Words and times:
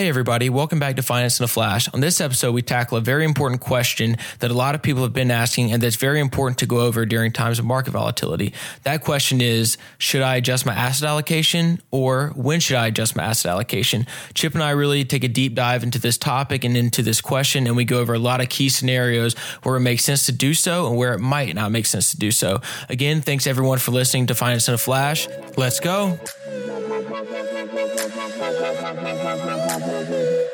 Hey, 0.00 0.08
everybody, 0.08 0.48
welcome 0.48 0.78
back 0.78 0.96
to 0.96 1.02
Finance 1.02 1.40
in 1.40 1.44
a 1.44 1.46
Flash. 1.46 1.86
On 1.92 2.00
this 2.00 2.22
episode, 2.22 2.52
we 2.52 2.62
tackle 2.62 2.96
a 2.96 3.02
very 3.02 3.22
important 3.22 3.60
question 3.60 4.16
that 4.38 4.50
a 4.50 4.54
lot 4.54 4.74
of 4.74 4.80
people 4.80 5.02
have 5.02 5.12
been 5.12 5.30
asking 5.30 5.72
and 5.72 5.82
that's 5.82 5.96
very 5.96 6.20
important 6.20 6.56
to 6.60 6.64
go 6.64 6.80
over 6.80 7.04
during 7.04 7.32
times 7.32 7.58
of 7.58 7.66
market 7.66 7.90
volatility. 7.90 8.54
That 8.84 9.04
question 9.04 9.42
is 9.42 9.76
Should 9.98 10.22
I 10.22 10.36
adjust 10.36 10.64
my 10.64 10.72
asset 10.72 11.06
allocation 11.06 11.82
or 11.90 12.32
when 12.34 12.60
should 12.60 12.76
I 12.76 12.86
adjust 12.86 13.14
my 13.14 13.24
asset 13.24 13.52
allocation? 13.52 14.06
Chip 14.32 14.54
and 14.54 14.62
I 14.62 14.70
really 14.70 15.04
take 15.04 15.22
a 15.22 15.28
deep 15.28 15.54
dive 15.54 15.82
into 15.82 15.98
this 15.98 16.16
topic 16.16 16.64
and 16.64 16.78
into 16.78 17.02
this 17.02 17.20
question, 17.20 17.66
and 17.66 17.76
we 17.76 17.84
go 17.84 18.00
over 18.00 18.14
a 18.14 18.18
lot 18.18 18.40
of 18.40 18.48
key 18.48 18.70
scenarios 18.70 19.34
where 19.64 19.76
it 19.76 19.80
makes 19.80 20.02
sense 20.02 20.24
to 20.24 20.32
do 20.32 20.54
so 20.54 20.86
and 20.86 20.96
where 20.96 21.12
it 21.12 21.20
might 21.20 21.54
not 21.54 21.72
make 21.72 21.84
sense 21.84 22.10
to 22.12 22.16
do 22.16 22.30
so. 22.30 22.62
Again, 22.88 23.20
thanks 23.20 23.46
everyone 23.46 23.76
for 23.76 23.90
listening 23.90 24.28
to 24.28 24.34
Finance 24.34 24.66
in 24.66 24.72
a 24.72 24.78
Flash. 24.78 25.28
Let's 25.58 25.78
go. 25.78 26.18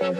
All 0.06 0.12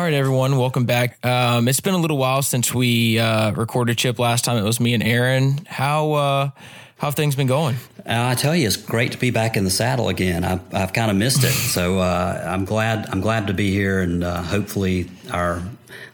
right, 0.00 0.12
everyone, 0.12 0.56
welcome 0.56 0.84
back. 0.84 1.18
Um, 1.26 1.66
it's 1.66 1.80
been 1.80 1.94
a 1.94 1.98
little 1.98 2.16
while 2.16 2.42
since 2.42 2.72
we 2.72 3.18
uh, 3.18 3.50
recorded 3.50 3.98
Chip. 3.98 4.20
Last 4.20 4.44
time 4.44 4.56
it 4.56 4.62
was 4.62 4.78
me 4.78 4.94
and 4.94 5.02
Aaron. 5.02 5.66
How 5.66 6.12
uh, 6.12 6.50
how 6.98 7.08
have 7.08 7.16
things 7.16 7.34
been 7.34 7.48
going? 7.48 7.74
Uh, 8.06 8.28
I 8.30 8.36
tell 8.36 8.54
you, 8.54 8.68
it's 8.68 8.76
great 8.76 9.10
to 9.12 9.18
be 9.18 9.30
back 9.30 9.56
in 9.56 9.64
the 9.64 9.70
saddle 9.70 10.08
again. 10.08 10.44
I've, 10.44 10.72
I've 10.72 10.92
kind 10.92 11.10
of 11.10 11.16
missed 11.16 11.42
it, 11.42 11.50
so 11.50 11.98
uh, 11.98 12.44
I'm 12.46 12.64
glad 12.64 13.08
I'm 13.10 13.20
glad 13.20 13.48
to 13.48 13.52
be 13.52 13.72
here, 13.72 14.00
and 14.00 14.22
uh, 14.22 14.42
hopefully 14.42 15.10
our 15.32 15.60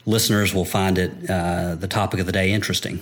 listeners 0.07 0.55
will 0.55 0.65
find 0.65 0.97
it 0.97 1.29
uh, 1.29 1.75
the 1.75 1.89
topic 1.89 2.21
of 2.21 2.25
the 2.25 2.33
day 2.33 2.53
interesting. 2.53 2.99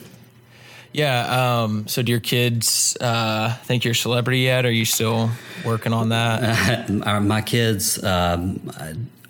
Yeah. 0.94 1.62
Um, 1.62 1.86
so, 1.88 2.02
do 2.02 2.12
your 2.12 2.20
kids 2.20 2.96
uh, 3.00 3.54
think 3.64 3.84
you're 3.84 3.92
a 3.92 3.96
celebrity 3.96 4.40
yet? 4.40 4.64
Are 4.64 4.70
you 4.70 4.84
still 4.84 5.30
working 5.64 5.92
on 5.92 6.08
that? 6.08 6.88
Uh, 7.04 7.20
my 7.20 7.40
kids 7.40 8.02
um, 8.02 8.60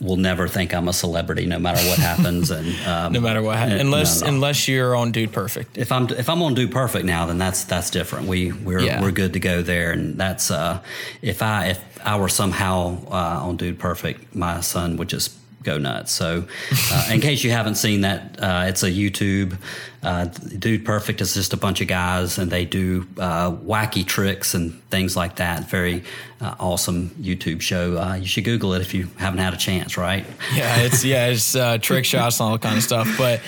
will 0.01 0.17
never 0.17 0.47
think 0.47 0.75
I'm 0.75 0.89
a 0.89 0.93
celebrity, 0.93 1.47
no 1.47 1.59
matter 1.59 1.81
what 1.89 1.99
happens, 1.99 2.51
and 2.51 2.75
um, 2.87 3.13
no 3.13 3.21
matter 3.21 3.43
what, 3.43 3.57
happens. 3.57 3.81
unless 3.81 4.21
no, 4.21 4.27
no. 4.27 4.35
unless 4.35 4.69
you're 4.69 4.95
on 4.95 5.13
Dude 5.13 5.33
Perfect. 5.33 5.79
If 5.79 5.91
I'm 5.91 6.09
if 6.11 6.29
I'm 6.29 6.43
on 6.43 6.55
Dude 6.55 6.71
Perfect 6.71 7.07
now, 7.07 7.27
then 7.27 7.39
that's 7.39 7.65
that's 7.65 7.91
different. 7.91 8.29
We 8.29 8.53
we're 8.53 8.81
yeah. 8.81 9.01
we're 9.01 9.13
good 9.13 9.33
to 9.33 9.41
go 9.41 9.63
there, 9.63 9.93
and 9.93 10.19
that's 10.19 10.51
uh, 10.51 10.83
if 11.23 11.43
I 11.43 11.69
if 11.69 11.99
I 12.05 12.19
were 12.19 12.29
somehow 12.29 12.99
uh, 13.11 13.47
on 13.47 13.57
Dude 13.57 13.79
Perfect, 13.79 14.35
my 14.35 14.61
son 14.61 14.99
would 14.99 15.09
just 15.09 15.33
go 15.65 15.79
nuts. 15.79 16.13
So, 16.13 16.45
uh, 16.93 17.09
in 17.11 17.21
case 17.21 17.43
you 17.43 17.51
haven't 17.51 17.75
seen 17.77 18.03
that, 18.03 18.39
uh, 18.41 18.67
it's 18.69 18.83
a 18.83 18.91
YouTube. 18.91 19.59
Uh, 20.03 20.27
Dude 20.27 20.85
Perfect 20.85 21.21
is 21.21 21.35
just 21.35 21.53
a 21.53 21.57
bunch 21.57 21.81
of 21.81 21.89
guys, 21.89 22.39
and 22.39 22.51
they 22.51 22.65
do 22.65 23.07
uh, 23.19 23.51
wacky 23.51 24.07
tricks 24.07 24.55
and 24.55 24.81
things 24.91 25.17
like 25.17 25.37
that. 25.37 25.69
Very 25.69 26.05
uh, 26.41 26.55
awesome 26.61 27.11
YouTube 27.21 27.61
show. 27.63 27.99
Uh, 27.99 28.15
you 28.15 28.27
should 28.27 28.45
Google 28.45 28.75
it 28.75 28.83
if 28.83 28.95
you 28.95 29.09
haven't 29.17 29.41
had 29.41 29.55
a 29.55 29.59
chance. 29.59 29.97
Right? 29.97 30.27
Yeah, 30.55 30.77
it's 30.83 31.05
yeah, 31.05 31.29
it's 31.29 31.53
trick 31.85 32.05
shots 32.05 32.39
and 32.39 32.51
all 32.51 32.59
kind 32.59 32.77
of 32.77 32.83
stuff. 32.83 33.09
But 33.19 33.41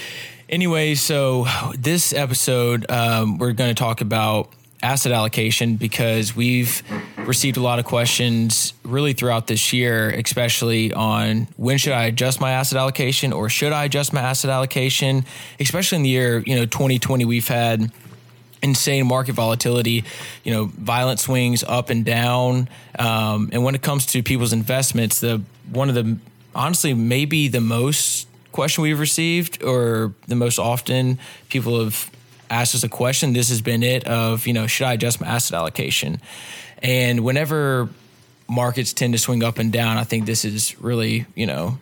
anyway, 0.48 0.94
so 0.94 1.46
this 1.78 2.12
episode 2.12 2.90
um, 2.90 3.38
we're 3.38 3.52
going 3.52 3.74
to 3.74 3.78
talk 3.78 4.00
about 4.00 4.50
asset 4.82 5.12
allocation 5.12 5.76
because 5.76 6.34
we've 6.34 6.82
received 7.26 7.56
a 7.56 7.62
lot 7.62 7.78
of 7.78 7.84
questions 7.84 8.72
really 8.84 9.12
throughout 9.12 9.46
this 9.46 9.72
year, 9.72 10.10
especially 10.10 10.92
on 10.92 11.48
when 11.56 11.78
should 11.78 11.92
I 11.92 12.04
adjust 12.04 12.40
my 12.40 12.52
asset 12.52 12.78
allocation 12.78 13.32
or 13.32 13.48
should 13.48 13.72
I 13.72 13.84
adjust 13.84 14.12
my 14.12 14.20
asset 14.20 14.50
allocation, 14.50 15.24
especially 15.58 15.96
in 15.96 16.02
the 16.02 16.08
year, 16.08 16.38
you 16.46 16.56
know, 16.56 16.66
2020, 16.66 17.24
we've 17.24 17.48
had 17.48 17.90
insane 18.62 19.06
market 19.06 19.34
volatility, 19.34 20.04
you 20.44 20.52
know, 20.52 20.66
violent 20.66 21.20
swings 21.20 21.62
up 21.64 21.90
and 21.90 22.04
down. 22.04 22.68
Um, 22.98 23.50
and 23.52 23.64
when 23.64 23.74
it 23.74 23.82
comes 23.82 24.06
to 24.06 24.22
people's 24.22 24.52
investments, 24.52 25.20
the 25.20 25.42
one 25.70 25.88
of 25.88 25.94
the 25.94 26.18
honestly 26.54 26.94
maybe 26.94 27.48
the 27.48 27.60
most 27.60 28.28
question 28.52 28.82
we've 28.82 29.00
received 29.00 29.62
or 29.62 30.14
the 30.28 30.34
most 30.34 30.58
often 30.58 31.18
people 31.50 31.84
have 31.84 32.10
asked 32.50 32.74
us 32.74 32.84
a 32.84 32.88
question, 32.88 33.32
this 33.32 33.48
has 33.48 33.60
been 33.60 33.82
it 33.82 34.06
of, 34.06 34.46
you 34.46 34.52
know, 34.52 34.66
should 34.66 34.86
I 34.86 34.94
adjust 34.94 35.20
my 35.20 35.26
asset 35.26 35.56
allocation? 35.56 36.20
And 36.82 37.24
whenever 37.24 37.88
markets 38.48 38.92
tend 38.92 39.14
to 39.14 39.18
swing 39.18 39.42
up 39.42 39.58
and 39.58 39.72
down, 39.72 39.96
I 39.96 40.04
think 40.04 40.26
this 40.26 40.44
is 40.44 40.80
really, 40.80 41.26
you 41.34 41.46
know, 41.46 41.78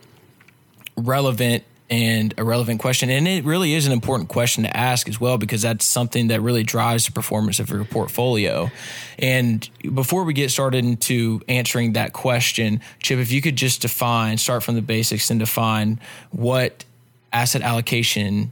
relevant 0.97 1.63
and 1.87 2.33
a 2.39 2.43
relevant 2.43 2.79
question. 2.79 3.11
And 3.11 3.27
it 3.27 3.43
really 3.43 3.75
is 3.75 3.85
an 3.85 3.93
important 3.93 4.27
question 4.27 4.63
to 4.63 4.75
ask 4.75 5.07
as 5.07 5.21
well, 5.21 5.37
because 5.37 5.61
that's 5.61 5.85
something 5.85 6.29
that 6.29 6.41
really 6.41 6.63
drives 6.63 7.05
the 7.05 7.11
performance 7.11 7.59
of 7.59 7.69
your 7.69 7.85
portfolio. 7.85 8.71
And 9.19 9.69
before 9.93 10.23
we 10.23 10.33
get 10.33 10.49
started 10.49 10.83
into 10.83 11.41
answering 11.47 11.93
that 11.93 12.11
question, 12.11 12.81
Chip, 13.03 13.19
if 13.19 13.31
you 13.31 13.39
could 13.39 13.55
just 13.55 13.83
define, 13.83 14.39
start 14.39 14.63
from 14.63 14.73
the 14.73 14.81
basics 14.81 15.29
and 15.29 15.39
define 15.39 15.99
what 16.31 16.85
asset 17.31 17.61
allocation 17.61 18.51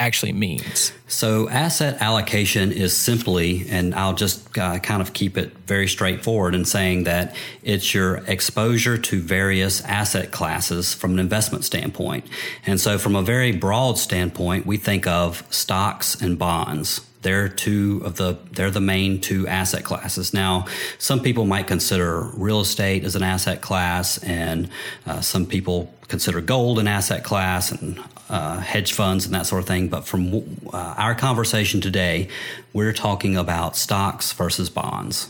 actually 0.00 0.32
means. 0.32 0.92
So, 1.06 1.48
asset 1.48 2.00
allocation 2.00 2.72
is 2.72 2.96
simply, 2.96 3.66
and 3.68 3.94
I'll 3.94 4.14
just 4.14 4.58
uh, 4.58 4.78
kind 4.78 5.02
of 5.02 5.12
keep 5.12 5.36
it 5.36 5.52
very 5.66 5.86
straightforward 5.86 6.54
in 6.54 6.64
saying 6.64 7.04
that 7.04 7.36
it's 7.62 7.92
your 7.94 8.16
exposure 8.26 8.96
to 8.96 9.20
various 9.20 9.84
asset 9.84 10.32
classes 10.32 10.94
from 10.94 11.12
an 11.12 11.18
investment 11.18 11.64
standpoint. 11.64 12.26
And 12.66 12.80
so, 12.80 12.98
from 12.98 13.14
a 13.14 13.22
very 13.22 13.52
broad 13.52 13.98
standpoint, 13.98 14.66
we 14.66 14.78
think 14.78 15.06
of 15.06 15.44
stocks 15.50 16.20
and 16.20 16.38
bonds. 16.38 17.02
They're 17.22 17.48
two 17.48 18.02
of 18.04 18.16
the 18.16 18.38
they're 18.52 18.70
the 18.70 18.80
main 18.80 19.20
two 19.20 19.46
asset 19.46 19.84
classes. 19.84 20.32
Now, 20.32 20.66
some 20.98 21.20
people 21.20 21.44
might 21.44 21.66
consider 21.66 22.22
real 22.34 22.60
estate 22.60 23.04
as 23.04 23.14
an 23.14 23.22
asset 23.22 23.60
class, 23.60 24.18
and 24.18 24.70
uh, 25.06 25.20
some 25.20 25.46
people 25.46 25.92
consider 26.08 26.40
gold 26.40 26.78
an 26.78 26.88
asset 26.88 27.22
class, 27.22 27.72
and 27.72 28.02
uh, 28.30 28.60
hedge 28.60 28.92
funds 28.92 29.26
and 29.26 29.34
that 29.34 29.46
sort 29.46 29.60
of 29.60 29.68
thing. 29.68 29.88
But 29.88 30.06
from 30.06 30.32
uh, 30.72 30.94
our 30.96 31.14
conversation 31.14 31.80
today, 31.80 32.28
we're 32.72 32.92
talking 32.92 33.36
about 33.36 33.76
stocks 33.76 34.32
versus 34.32 34.70
bonds. 34.70 35.28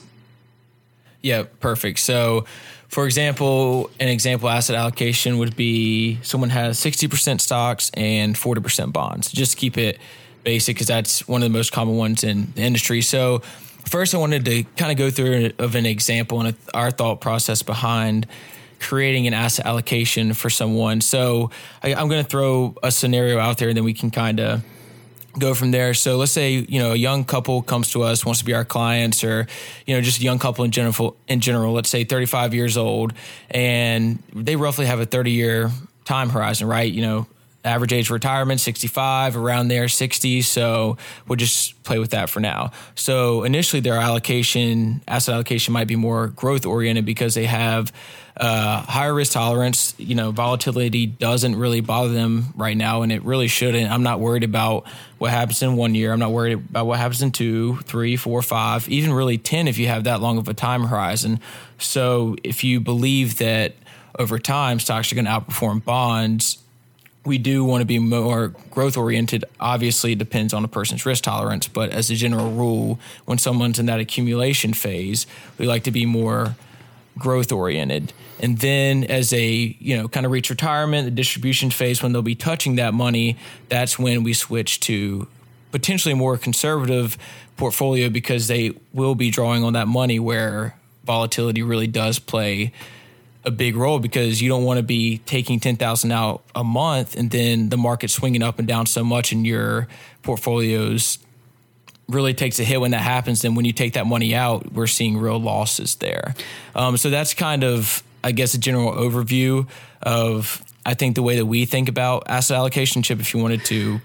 Yeah, 1.23 1.45
perfect. 1.61 1.99
So, 1.99 2.45
for 2.89 3.07
example, 3.07 3.91
an 4.01 4.09
example 4.09 4.49
asset 4.49 4.77
allocation 4.77 5.39
would 5.39 5.57
be 5.57 6.19
someone 6.23 6.51
has 6.51 6.79
60% 6.79 7.41
stocks 7.41 7.91
and 7.95 8.35
40% 8.35 8.93
bonds. 8.93 9.31
Just 9.31 9.57
keep 9.57 9.79
it 9.79 9.99
basic 10.45 10.77
because 10.77 10.87
that's 10.87 11.27
one 11.29 11.43
of 11.43 11.51
the 11.51 11.57
most 11.57 11.73
common 11.73 11.97
ones 11.97 12.25
in 12.25 12.53
the 12.55 12.63
industry. 12.63 13.03
So, 13.03 13.41
first, 13.87 14.15
I 14.15 14.19
wanted 14.19 14.45
to 14.45 14.65
kind 14.77 14.93
of 14.93 14.99
go 14.99 15.11
through 15.11 15.53
of 15.59 15.75
an 15.75 15.87
example 15.87 16.41
and 16.41 16.57
our 16.75 16.91
thought 16.91 17.21
process 17.21 17.63
behind 17.63 18.27
creating 18.81 19.27
an 19.27 19.35
asset 19.35 19.67
allocation 19.67 20.33
for 20.35 20.51
someone. 20.51 21.01
So 21.01 21.51
I, 21.83 21.95
I'm 21.95 22.09
going 22.09 22.25
to 22.25 22.29
throw 22.29 22.75
a 22.83 22.91
scenario 22.91 23.39
out 23.39 23.59
there, 23.59 23.69
and 23.69 23.77
then 23.77 23.85
we 23.85 23.93
can 23.93 24.11
kind 24.11 24.41
of 24.41 24.65
go 25.39 25.55
from 25.55 25.71
there. 25.71 25.95
So 25.95 26.17
let's 26.17 26.33
say 26.33 26.53
you 26.55 26.81
know 26.81 26.93
a 26.93 26.97
young 26.97 27.25
couple 27.25 27.63
comes 27.63 27.93
to 27.93 28.03
us, 28.03 28.25
wants 28.25 28.41
to 28.41 28.45
be 28.45 28.55
our 28.55 28.65
clients, 28.65 29.23
or 29.23 29.47
you 29.87 29.95
know 29.95 30.01
just 30.01 30.21
a 30.21 30.23
young 30.23 30.39
couple 30.39 30.65
in 30.65 30.71
general. 30.73 31.17
In 31.29 31.41
general, 31.41 31.73
let's 31.73 31.91
say 31.91 32.05
35 32.05 32.55
years 32.55 32.77
old, 32.77 33.13
and 33.51 34.23
they 34.35 34.57
roughly 34.57 34.87
have 34.87 35.01
a 35.01 35.07
30 35.07 35.31
year 35.31 35.71
time 36.05 36.31
horizon, 36.31 36.67
right? 36.67 36.91
You 36.91 37.03
know, 37.03 37.27
average 37.65 37.93
age 37.93 38.11
retirement 38.11 38.61
65 38.61 39.37
around 39.37 39.69
there 39.69 39.87
60 39.87 40.41
so 40.43 40.97
we'll 41.29 41.37
just 41.37 41.83
play 41.83 41.99
with 41.99 42.11
that 42.11 42.31
for 42.31 42.41
now. 42.41 42.73
So 42.95 43.45
initially 43.45 43.81
their 43.81 43.97
allocation 43.97 45.03
asset 45.07 45.35
allocation 45.35 45.73
might 45.73 45.89
be 45.89 45.97
more 45.97 46.29
growth 46.29 46.65
oriented 46.65 47.05
because 47.05 47.35
they 47.35 47.47
have 47.47 47.93
uh, 48.37 48.81
higher 48.83 49.13
risk 49.13 49.33
tolerance. 49.33 49.95
You 49.99 50.15
know 50.15 50.31
volatility 50.31 51.07
doesn't 51.07 51.57
really 51.57 51.81
bother 51.81 52.13
them 52.13 52.55
right 52.57 52.77
now 52.77 53.03
and 53.03 53.13
it 53.13 53.23
really 53.25 53.49
shouldn't. 53.49 53.91
I'm 53.91 54.03
not 54.03 54.21
worried 54.21 54.45
about 54.45 54.87
what 55.19 55.31
happens 55.31 55.63
in 55.63 55.77
one 55.77 55.95
year. 55.95 56.13
I'm 56.13 56.19
not 56.19 56.33
worried 56.33 56.55
about 56.55 56.87
what 56.87 56.99
happens 56.99 57.21
in 57.21 57.33
two 57.33 57.77
three 57.79 58.17
four 58.17 58.41
five 58.41 58.89
even 58.89 59.13
really 59.13 59.37
10 59.37 59.69
if 59.69 59.79
you 59.79 59.89
have 59.89 60.05
that 60.05 60.21
long 60.21 60.39
of 60.39 60.49
a 60.49 60.55
time 60.55 60.85
horizon. 60.85 61.41
So 61.79 62.37
if 62.43 62.65
you 62.65 62.81
believe 62.81 63.39
that 63.39 63.75
over 64.19 64.39
time 64.39 64.79
stocks 64.81 65.13
are 65.13 65.15
going 65.15 65.25
to 65.27 65.31
outperform 65.31 65.85
bonds 65.85 66.59
we 67.31 67.39
do 67.39 67.65
want 67.65 67.81
to 67.81 67.87
be 67.87 68.01
more 68.01 68.49
growth 68.73 68.97
oriented. 68.97 69.45
Obviously, 69.61 70.13
it 70.13 70.19
depends 70.19 70.53
on 70.53 70.65
a 70.65 70.69
person's 70.69 71.07
risk 71.07 71.23
tolerance, 71.23 71.69
but 71.69 71.91
as 71.91 72.11
a 72.11 72.17
general 72.17 72.51
rule, 72.51 72.99
when 73.25 73.39
someone's 73.39 73.79
in 73.79 73.87
that 73.87 74.01
accumulation 74.01 74.75
phase, 74.75 75.29
we 75.57 75.69
like 75.69 75.85
to 75.85 75.93
be 75.93 76.05
more 76.05 76.57
growth 77.17 77.53
oriented. 77.53 78.13
And 78.41 78.59
then 78.59 79.05
as 79.05 79.31
they, 79.31 79.77
you 79.79 79.97
know, 79.97 80.09
kind 80.09 80.27
of 80.27 80.33
reach 80.33 80.51
retirement, 80.51 81.05
the 81.05 81.13
distribution 81.13 81.71
phase 81.71 82.03
when 82.03 82.13
they'll 82.13 82.21
be 82.21 82.35
touching 82.35 82.75
that 82.77 82.95
money, 82.95 83.37
that's 83.69 83.97
when 83.97 84.25
we 84.25 84.35
switch 84.35 84.81
to 84.81 85.29
potentially 85.71 86.15
more 86.15 86.37
conservative 86.37 87.17
portfolio 87.57 88.09
because 88.09 88.49
they 88.49 88.73
will 88.93 89.15
be 89.15 89.31
drawing 89.31 89.63
on 89.63 89.75
that 89.75 89.87
money 89.87 90.19
where 90.19 90.75
volatility 91.05 91.63
really 91.63 91.87
does 91.87 92.19
play 92.19 92.73
a 93.45 93.51
big 93.51 93.77
role 93.77 93.99
because 93.99 94.43
you 94.43 94.49
don't 94.49 94.65
want 94.65 94.77
to 94.79 94.83
be 94.83 95.19
taking 95.19 95.61
10,000 95.61 96.13
out 96.13 96.43
a 96.55 96.63
month 96.63 97.17
and 97.17 97.31
then 97.31 97.71
the 97.71 97.77
market 97.77 98.11
swinging 98.11 98.43
up 98.43 98.59
and 98.59 98.69
down 98.69 98.87
so 98.87 99.03
much 99.03 99.33
and 99.33 99.47
your 99.47 99.89
portfolio's 100.23 101.19
really 102.09 102.35
takes 102.35 102.59
a 102.59 102.65
hit 102.65 102.81
when 102.81 102.91
that 102.91 102.99
happens, 102.99 103.43
then 103.43 103.55
when 103.55 103.65
you 103.65 103.73
take 103.73 103.95
that 103.95 104.07
money 104.07 104.35
out, 104.35 104.73
we're 104.73 104.87
seeing 104.87 105.17
real 105.17 105.39
losses 105.39 105.95
there. 105.97 106.35
Um, 106.75 106.97
so 106.97 107.09
that's 107.09 107.35
kind 107.35 107.65
of, 107.65 108.03
I 108.23 108.33
guess, 108.33 108.55
a 108.55 108.59
general 108.59 108.93
overview 108.93 109.69
of 110.03 110.63
I 110.85 110.95
think 110.95 111.15
the 111.15 111.23
way 111.23 111.37
that 111.37 111.47
we 111.47 111.67
think 111.67 111.89
about 111.89 112.25
asset 112.27 112.57
allocation. 112.57 113.03
Chip, 113.03 113.21
if 113.21 113.35
you 113.35 113.41
wanted 113.41 113.65
to 113.67 114.01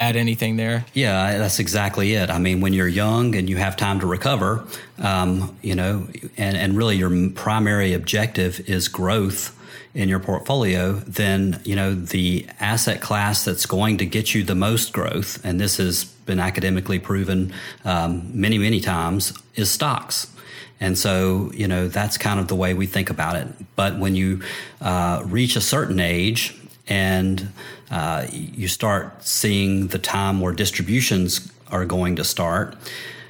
add 0.00 0.16
anything 0.16 0.56
there? 0.56 0.84
Yeah, 0.94 1.38
that's 1.38 1.60
exactly 1.60 2.14
it. 2.14 2.30
I 2.30 2.38
mean, 2.38 2.60
when 2.60 2.72
you're 2.72 2.88
young 2.88 3.36
and 3.36 3.48
you 3.48 3.56
have 3.58 3.76
time 3.76 4.00
to 4.00 4.06
recover, 4.06 4.64
um, 4.98 5.56
you 5.62 5.74
know, 5.74 6.08
and, 6.36 6.56
and 6.56 6.76
really 6.76 6.96
your 6.96 7.30
primary 7.30 7.92
objective 7.92 8.68
is 8.68 8.88
growth 8.88 9.56
in 9.94 10.08
your 10.08 10.20
portfolio, 10.20 10.94
then 11.00 11.60
you 11.64 11.74
know 11.74 11.94
the 11.94 12.46
asset 12.60 13.00
class 13.00 13.44
that's 13.44 13.66
going 13.66 13.98
to 13.98 14.06
get 14.06 14.34
you 14.34 14.42
the 14.44 14.54
most 14.54 14.92
growth, 14.92 15.44
and 15.44 15.60
this 15.60 15.76
has 15.76 16.04
been 16.04 16.38
academically 16.38 16.98
proven 16.98 17.52
um, 17.84 18.30
many, 18.32 18.56
many 18.56 18.80
times, 18.80 19.32
is 19.56 19.70
stocks. 19.70 20.28
And 20.80 20.96
so, 20.96 21.50
you 21.52 21.68
know, 21.68 21.88
that's 21.88 22.16
kind 22.16 22.40
of 22.40 22.48
the 22.48 22.54
way 22.54 22.72
we 22.72 22.86
think 22.86 23.10
about 23.10 23.36
it. 23.36 23.48
But 23.76 23.98
when 23.98 24.14
you 24.14 24.42
uh, 24.80 25.22
reach 25.26 25.56
a 25.56 25.60
certain 25.60 26.00
age 26.00 26.56
and 26.88 27.52
uh, 27.90 28.26
you 28.30 28.68
start 28.68 29.24
seeing 29.24 29.88
the 29.88 29.98
time 29.98 30.40
where 30.40 30.52
distributions 30.52 31.52
are 31.70 31.84
going 31.84 32.16
to 32.16 32.24
start, 32.24 32.76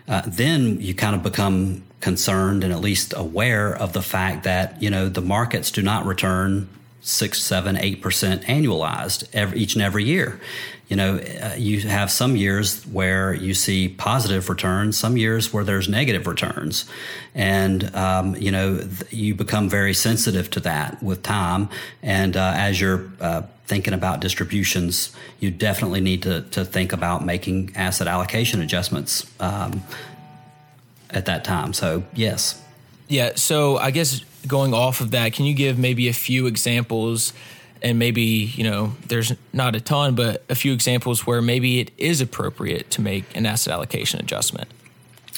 uh, 0.09 0.23
then 0.27 0.81
you 0.81 0.95
kind 0.95 1.15
of 1.15 1.23
become 1.23 1.83
concerned 2.01 2.65
and 2.65 2.73
at 2.73 2.81
least 2.81 3.13
aware 3.17 3.75
of 3.75 3.93
the 3.93 4.03
fact 4.03 4.45
that 4.45 4.81
you 4.83 4.91
know 4.91 5.09
the 5.09 5.21
markets 5.21 5.71
do 5.71 5.83
not 5.83 6.05
return 6.05 6.69
six, 7.03 7.41
seven, 7.41 7.77
eight 7.77 8.03
percent 8.03 8.43
annualized 8.43 9.29
every, 9.33 9.59
each 9.59 9.75
and 9.75 9.83
every 9.83 10.05
year. 10.05 10.41
You 10.89 10.97
know, 10.97 11.19
uh, 11.19 11.55
you 11.57 11.81
have 11.83 12.11
some 12.11 12.35
years 12.35 12.85
where 12.87 13.33
you 13.33 13.55
see 13.55 13.89
positive 13.89 14.49
returns, 14.49 14.99
some 14.99 15.17
years 15.17 15.53
where 15.53 15.63
there's 15.63 15.89
negative 15.89 16.27
returns, 16.27 16.85
and 17.35 17.95
um, 17.95 18.35
you 18.37 18.51
know 18.51 18.79
th- 18.79 19.13
you 19.13 19.35
become 19.35 19.69
very 19.69 19.95
sensitive 19.95 20.51
to 20.51 20.61
that 20.61 21.01
with 21.03 21.23
time. 21.23 21.69
And 22.03 22.37
uh, 22.37 22.55
as 22.57 22.81
you're 22.81 23.09
uh, 23.21 23.43
thinking 23.71 23.95
about 23.95 24.21
distributions, 24.21 25.17
you 25.39 25.51
definitely 25.51 26.01
need 26.01 26.23
to 26.25 26.43
to 26.51 26.65
think 26.65 26.93
about 26.93 27.25
making 27.25 27.71
asset 27.77 28.09
allocation 28.09 28.61
adjustments 28.61 29.25
um, 29.39 29.83
at 31.09 31.25
that 31.27 31.45
time. 31.45 31.73
So 31.73 32.03
yes. 32.13 32.61
Yeah. 33.09 33.33
So 33.37 33.79
I 33.79 33.93
guess 33.93 34.21
going 34.47 34.75
off 34.75 35.01
of 35.01 35.13
that, 35.13 35.33
can 35.33 35.45
you 35.45 35.55
give 35.55 35.79
maybe 35.79 36.09
a 36.09 36.13
few 36.13 36.47
examples? 36.47 37.33
And 37.83 37.99
maybe, 37.99 38.23
you 38.59 38.65
know, 38.65 38.93
there's 39.09 39.33
not 39.53 39.75
a 39.75 39.81
ton, 39.81 40.15
but 40.15 40.45
a 40.51 40.55
few 40.55 40.75
examples 40.75 41.27
where 41.27 41.41
maybe 41.41 41.81
it 41.81 41.91
is 41.97 42.21
appropriate 42.21 42.91
to 42.91 43.01
make 43.01 43.25
an 43.35 43.47
asset 43.47 43.73
allocation 43.73 44.21
adjustment. 44.21 44.69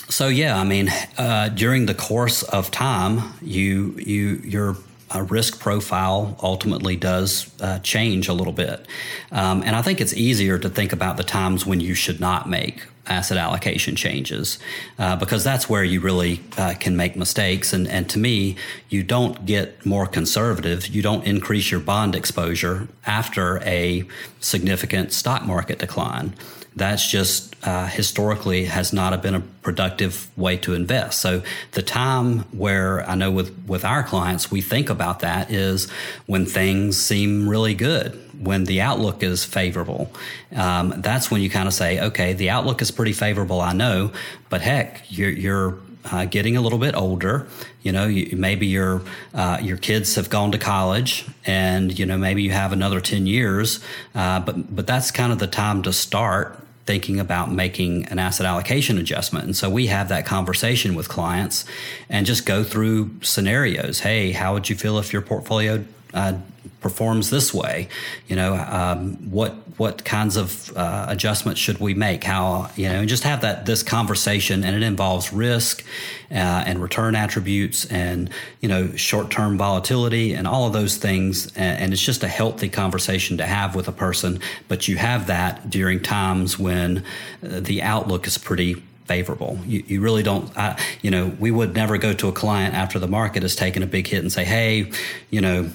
So 0.08 0.26
yeah, 0.28 0.58
I 0.58 0.64
mean, 0.64 0.88
uh, 1.16 1.50
during 1.50 1.86
the 1.86 1.94
course 1.94 2.42
of 2.42 2.70
time, 2.70 3.34
you 3.40 3.94
you 3.98 4.40
your 4.44 4.76
uh, 5.14 5.22
risk 5.22 5.60
profile 5.60 6.36
ultimately 6.42 6.96
does 6.96 7.50
uh, 7.60 7.78
change 7.80 8.28
a 8.28 8.32
little 8.32 8.52
bit, 8.52 8.86
um, 9.30 9.62
and 9.62 9.76
I 9.76 9.82
think 9.82 10.00
it's 10.00 10.14
easier 10.14 10.58
to 10.58 10.68
think 10.68 10.92
about 10.92 11.16
the 11.16 11.24
times 11.24 11.66
when 11.66 11.80
you 11.80 11.94
should 11.94 12.20
not 12.20 12.48
make 12.48 12.86
asset 13.06 13.36
allocation 13.36 13.96
changes 13.96 14.58
uh, 14.98 15.16
because 15.16 15.42
that's 15.42 15.68
where 15.68 15.82
you 15.82 16.00
really 16.00 16.40
uh, 16.56 16.74
can 16.78 16.96
make 16.96 17.16
mistakes. 17.16 17.72
And, 17.72 17.88
and 17.88 18.08
to 18.10 18.18
me, 18.18 18.56
you 18.88 19.02
don't 19.02 19.44
get 19.44 19.84
more 19.84 20.06
conservative. 20.06 20.86
You 20.86 21.02
don't 21.02 21.24
increase 21.24 21.70
your 21.70 21.80
bond 21.80 22.14
exposure 22.14 22.88
after 23.04 23.58
a 23.64 24.04
significant 24.40 25.12
stock 25.12 25.44
market 25.44 25.78
decline. 25.78 26.34
That's 26.74 27.08
just 27.08 27.54
uh, 27.66 27.86
historically 27.86 28.64
has 28.64 28.92
not 28.92 29.20
been 29.22 29.34
a 29.34 29.40
productive 29.40 30.28
way 30.36 30.56
to 30.58 30.74
invest. 30.74 31.20
So 31.20 31.42
the 31.72 31.82
time 31.82 32.40
where 32.52 33.08
I 33.08 33.14
know 33.14 33.30
with 33.30 33.56
with 33.66 33.84
our 33.84 34.02
clients 34.02 34.50
we 34.50 34.60
think 34.62 34.90
about 34.90 35.20
that 35.20 35.50
is 35.50 35.90
when 36.26 36.46
things 36.46 36.96
seem 36.96 37.48
really 37.48 37.74
good, 37.74 38.18
when 38.40 38.64
the 38.64 38.80
outlook 38.80 39.22
is 39.22 39.44
favorable. 39.44 40.10
Um, 40.54 40.94
that's 40.98 41.30
when 41.30 41.42
you 41.42 41.50
kind 41.50 41.68
of 41.68 41.74
say, 41.74 42.00
okay, 42.00 42.32
the 42.32 42.50
outlook 42.50 42.82
is 42.82 42.90
pretty 42.90 43.12
favorable. 43.12 43.60
I 43.60 43.72
know, 43.72 44.12
but 44.48 44.62
heck, 44.62 45.04
you're, 45.08 45.30
you're 45.30 45.78
uh, 46.10 46.24
getting 46.24 46.56
a 46.56 46.60
little 46.60 46.78
bit 46.78 46.96
older. 46.96 47.46
You 47.82 47.92
know, 47.92 48.06
you, 48.06 48.36
maybe 48.36 48.66
your 48.66 49.02
uh, 49.34 49.58
your 49.62 49.76
kids 49.76 50.14
have 50.16 50.30
gone 50.30 50.52
to 50.52 50.58
college, 50.58 51.26
and 51.44 51.96
you 51.96 52.06
know 52.06 52.18
maybe 52.18 52.42
you 52.42 52.50
have 52.50 52.72
another 52.72 53.00
ten 53.00 53.26
years. 53.26 53.80
Uh, 54.14 54.40
but 54.40 54.74
but 54.74 54.86
that's 54.86 55.10
kind 55.10 55.32
of 55.32 55.38
the 55.38 55.46
time 55.46 55.82
to 55.82 55.92
start 55.92 56.58
thinking 56.84 57.20
about 57.20 57.52
making 57.52 58.06
an 58.06 58.18
asset 58.18 58.46
allocation 58.46 58.98
adjustment. 58.98 59.44
And 59.44 59.56
so 59.56 59.70
we 59.70 59.86
have 59.86 60.08
that 60.08 60.26
conversation 60.26 60.94
with 60.94 61.08
clients 61.08 61.64
and 62.08 62.26
just 62.26 62.44
go 62.44 62.64
through 62.64 63.10
scenarios. 63.22 64.00
Hey, 64.00 64.32
how 64.32 64.54
would 64.54 64.68
you 64.68 64.74
feel 64.74 64.98
if 64.98 65.12
your 65.12 65.22
portfolio 65.22 65.84
uh, 66.14 66.34
performs 66.80 67.30
this 67.30 67.54
way? 67.54 67.88
You 68.28 68.36
know, 68.36 68.54
um, 68.54 69.14
what 69.30 69.54
what 69.78 70.04
kinds 70.04 70.36
of 70.36 70.76
uh, 70.76 71.06
adjustments 71.08 71.60
should 71.60 71.78
we 71.78 71.94
make? 71.94 72.24
How 72.24 72.70
you 72.76 72.88
know, 72.88 73.00
and 73.00 73.08
just 73.08 73.22
have 73.22 73.40
that 73.40 73.64
this 73.64 73.82
conversation, 73.82 74.64
and 74.64 74.76
it 74.76 74.82
involves 74.82 75.32
risk 75.32 75.84
uh, 76.30 76.34
and 76.34 76.82
return 76.82 77.14
attributes, 77.14 77.86
and 77.86 78.28
you 78.60 78.68
know, 78.68 78.94
short 78.96 79.30
term 79.30 79.56
volatility, 79.56 80.34
and 80.34 80.46
all 80.46 80.66
of 80.66 80.72
those 80.72 80.96
things. 80.96 81.52
And, 81.56 81.92
it's 81.92 82.02
just 82.02 82.22
a 82.22 82.28
healthy 82.28 82.70
conversation 82.70 83.36
to 83.36 83.46
have 83.46 83.74
with 83.74 83.86
a 83.86 83.92
person. 83.92 84.40
But 84.66 84.88
you 84.88 84.96
have 84.96 85.26
that 85.26 85.68
during 85.68 86.00
times 86.00 86.58
when 86.58 87.04
uh, 87.44 87.60
the 87.60 87.82
outlook 87.82 88.26
is 88.26 88.38
pretty 88.38 88.82
favorable. 89.04 89.58
You, 89.66 89.84
you 89.86 90.00
really 90.00 90.22
don't, 90.22 90.56
I, 90.56 90.80
you 91.02 91.10
know, 91.10 91.26
we 91.38 91.50
would 91.50 91.74
never 91.74 91.98
go 91.98 92.14
to 92.14 92.28
a 92.28 92.32
client 92.32 92.74
after 92.74 92.98
the 92.98 93.08
market 93.08 93.42
has 93.42 93.54
taken 93.54 93.82
a 93.82 93.86
big 93.86 94.06
hit 94.06 94.20
and 94.20 94.32
say, 94.32 94.44
hey, 94.44 94.90
you 95.28 95.40
know, 95.40 95.70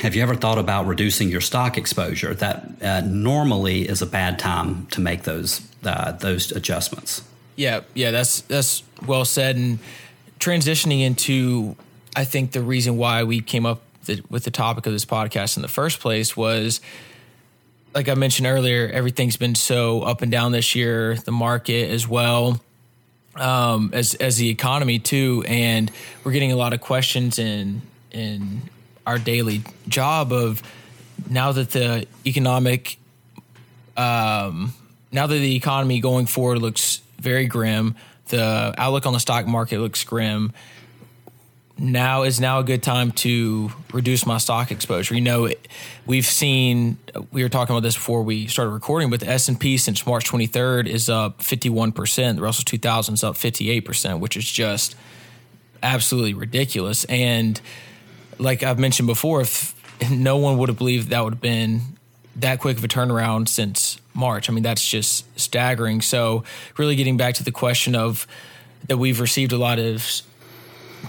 have 0.00 0.14
you 0.14 0.22
ever 0.22 0.34
thought 0.34 0.58
about 0.58 0.86
reducing 0.86 1.28
your 1.28 1.40
stock 1.40 1.76
exposure? 1.76 2.34
That 2.34 2.82
uh, 2.82 3.00
normally 3.02 3.88
is 3.88 4.00
a 4.02 4.06
bad 4.06 4.38
time 4.38 4.86
to 4.86 5.00
make 5.00 5.24
those 5.24 5.60
uh, 5.84 6.12
those 6.12 6.52
adjustments. 6.52 7.22
Yeah, 7.56 7.80
yeah, 7.94 8.10
that's 8.10 8.40
that's 8.42 8.82
well 9.06 9.24
said. 9.24 9.56
And 9.56 9.78
transitioning 10.40 11.02
into, 11.02 11.76
I 12.16 12.24
think 12.24 12.52
the 12.52 12.62
reason 12.62 12.96
why 12.96 13.24
we 13.24 13.40
came 13.40 13.66
up 13.66 13.82
with 14.30 14.44
the 14.44 14.50
topic 14.50 14.86
of 14.86 14.92
this 14.92 15.04
podcast 15.04 15.56
in 15.56 15.62
the 15.62 15.68
first 15.68 16.00
place 16.00 16.36
was, 16.36 16.80
like 17.94 18.08
I 18.08 18.14
mentioned 18.14 18.48
earlier, 18.48 18.88
everything's 18.92 19.36
been 19.36 19.54
so 19.54 20.02
up 20.02 20.22
and 20.22 20.32
down 20.32 20.52
this 20.52 20.74
year. 20.74 21.16
The 21.16 21.32
market 21.32 21.90
as 21.90 22.08
well, 22.08 22.60
um, 23.36 23.90
as 23.92 24.14
as 24.14 24.38
the 24.38 24.48
economy 24.48 24.98
too, 24.98 25.44
and 25.46 25.90
we're 26.24 26.32
getting 26.32 26.52
a 26.52 26.56
lot 26.56 26.72
of 26.72 26.80
questions 26.80 27.38
and 27.38 27.82
and 28.10 28.62
our 29.06 29.18
daily 29.18 29.62
job 29.88 30.32
of 30.32 30.62
now 31.28 31.52
that 31.52 31.70
the 31.70 32.06
economic 32.26 32.98
um, 33.96 34.72
now 35.10 35.26
that 35.26 35.34
the 35.34 35.56
economy 35.56 36.00
going 36.00 36.26
forward 36.26 36.58
looks 36.58 37.02
very 37.18 37.46
grim 37.46 37.94
the 38.28 38.74
outlook 38.78 39.06
on 39.06 39.12
the 39.12 39.20
stock 39.20 39.46
market 39.46 39.78
looks 39.78 40.04
grim 40.04 40.52
now 41.82 42.22
is 42.22 42.38
now 42.38 42.60
a 42.60 42.64
good 42.64 42.82
time 42.82 43.10
to 43.10 43.72
reduce 43.92 44.24
my 44.24 44.38
stock 44.38 44.70
exposure. 44.70 45.14
You 45.14 45.20
know, 45.20 45.50
we've 46.06 46.24
seen 46.24 46.96
we 47.32 47.42
were 47.42 47.48
talking 47.48 47.74
about 47.74 47.82
this 47.82 47.94
before 47.94 48.22
we 48.22 48.46
started 48.46 48.70
recording, 48.70 49.10
but 49.10 49.20
the 49.20 49.28
S 49.28 49.48
and 49.48 49.58
P 49.58 49.76
since 49.76 50.06
March 50.06 50.30
23rd 50.30 50.86
is 50.86 51.10
up 51.10 51.42
51 51.42 51.92
percent. 51.92 52.36
The 52.36 52.42
Russell 52.42 52.64
2000 52.64 53.14
is 53.14 53.24
up 53.24 53.36
58 53.36 53.80
percent, 53.80 54.20
which 54.20 54.36
is 54.36 54.50
just 54.50 54.94
absolutely 55.82 56.34
ridiculous. 56.34 57.04
And 57.06 57.60
like 58.42 58.62
I've 58.62 58.78
mentioned 58.78 59.06
before, 59.06 59.40
if 59.40 59.74
no 60.10 60.36
one 60.36 60.58
would 60.58 60.68
have 60.68 60.78
believed 60.78 61.10
that 61.10 61.24
would 61.24 61.34
have 61.34 61.40
been 61.40 61.80
that 62.36 62.60
quick 62.60 62.78
of 62.78 62.84
a 62.84 62.88
turnaround 62.88 63.48
since 63.48 63.98
March. 64.14 64.48
I 64.48 64.52
mean, 64.52 64.62
that's 64.62 64.86
just 64.86 65.26
staggering. 65.38 66.00
So, 66.00 66.44
really 66.76 66.96
getting 66.96 67.16
back 67.16 67.34
to 67.34 67.44
the 67.44 67.52
question 67.52 67.94
of 67.94 68.26
that 68.88 68.98
we've 68.98 69.20
received 69.20 69.52
a 69.52 69.58
lot 69.58 69.78
of 69.78 70.22